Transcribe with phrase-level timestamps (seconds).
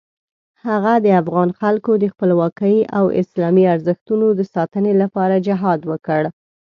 [0.65, 6.21] هغه د افغان خلکو د خپلواکۍ او اسلامي ارزښتونو د ساتنې لپاره جهاد وکړ.